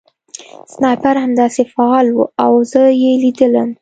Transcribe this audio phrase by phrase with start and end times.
[0.73, 3.69] سنایپر همداسې فعال و او زه یې لیدلم